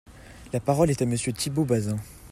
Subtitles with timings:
[0.51, 1.99] La parole est à Monsieur Thibault Bazin.